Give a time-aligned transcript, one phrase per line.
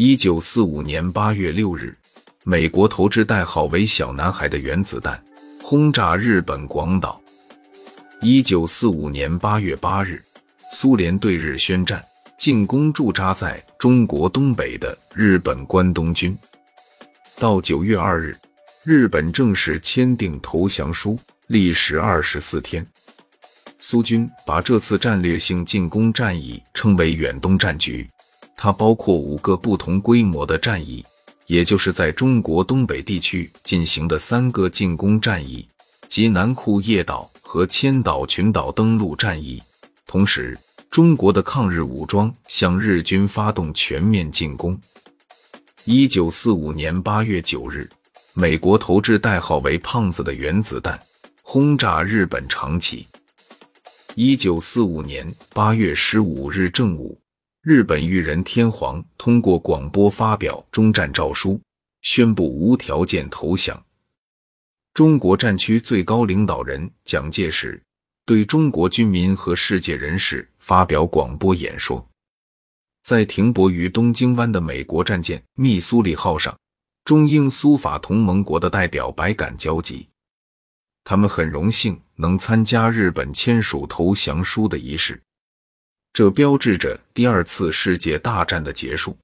[0.00, 1.92] 一九四五年八月六日，
[2.44, 5.20] 美国投掷代号为“小男孩”的原子弹，
[5.60, 7.20] 轰炸日本广岛。
[8.20, 10.22] 一九四五年八月八日，
[10.70, 12.00] 苏联对日宣战，
[12.38, 16.38] 进攻驻扎在中国东北的日本关东军。
[17.36, 18.36] 到九月二日，
[18.84, 21.18] 日本正式签订投降书，
[21.48, 22.86] 历时二十四天。
[23.80, 28.08] 苏军把这次战略性进攻战役称为“远东战局”。
[28.60, 31.04] 它包括五个不同规模的战役，
[31.46, 35.66] 也就是在中国东北地区进行的三个进攻战役，
[36.08, 39.62] 即南库页岛和千岛群岛登陆战役。
[40.08, 40.58] 同时，
[40.90, 44.76] 中国的抗日武装向日军发动全面进攻。
[45.84, 47.88] 一九四五年八月九日，
[48.34, 51.00] 美国投掷代号为“胖子”的原子弹，
[51.42, 53.06] 轰炸日本长崎。
[54.16, 57.16] 一九四五年八月十五日正午。
[57.70, 61.60] 日本裕仁天皇通过广播发表终战诏书，
[62.00, 63.84] 宣布无条件投降。
[64.94, 67.78] 中国战区最高领导人蒋介石
[68.24, 72.02] 对中国军民和世界人士发表广播演说。
[73.02, 76.58] 在停泊于东京湾的美国战舰密苏里号上，
[77.04, 80.08] 中英苏法同盟国的代表百感交集。
[81.04, 85.20] 他们很荣幸能参加日本签署投降书的仪式。
[86.18, 89.16] 这标志着第二次世界大战的结束。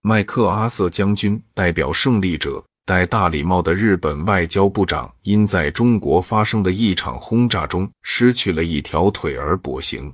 [0.00, 10.10] 麦克阿瑟将军代表胜利者戴大礼帽的日本外交部长，因在中国发生的一场轰炸中失去了一条腿而跛行。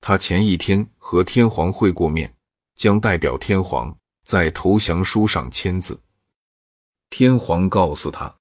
[0.00, 2.34] 他前一天和天皇会过面，
[2.74, 5.96] 将代表天皇在投降书上签字。
[7.08, 8.34] 天皇告诉他：“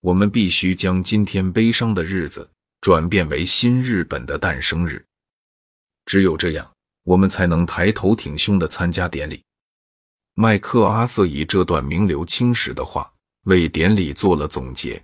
[0.00, 2.48] 我们必须将今天悲伤的日子
[2.80, 5.04] 转变为新日本的诞生日。”
[6.10, 6.68] 只有这样，
[7.04, 9.40] 我们才能抬头挺胸地参加典礼。
[10.34, 13.08] 麦克阿瑟以这段名留青史的话
[13.44, 15.00] 为典礼做了总结：“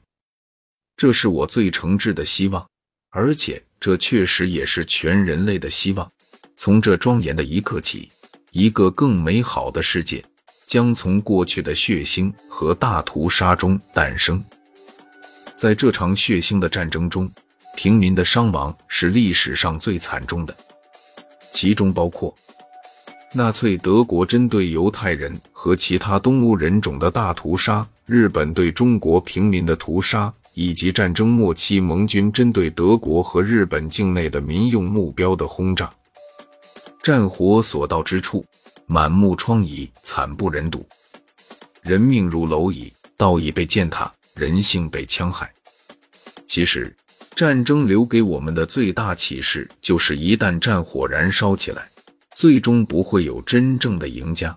[0.98, 2.68] 这是我最诚挚的希望，
[3.10, 6.10] 而且这确实也是全人类的希望。
[6.56, 8.10] 从这庄严的一刻起，
[8.50, 10.24] 一个更美好的世界
[10.66, 14.44] 将从过去的血腥和大屠杀中诞生。
[15.54, 17.30] 在这场血腥的战争中，
[17.76, 20.52] 平民的伤亡是历史上最惨重的。”
[21.56, 22.34] 其中包括
[23.32, 35.90] 纳粹德国针对犹太人和其他东欧人种的大屠杀，日本对中国平民的屠杀，以及战争末期盟军针对德国和日本境内的民用目标的轰炸。
[37.02, 38.44] 战火所到之处，
[38.84, 40.86] 满目疮痍，惨不忍睹，
[41.80, 45.50] 人命如蝼蚁，道义被践踏，人性被戕害。
[46.46, 46.94] 其实。
[47.36, 51.86] 战争留给我们的最大启示，就是一旦战火燃烧起来，
[52.34, 54.56] 最终不会有真正的赢家。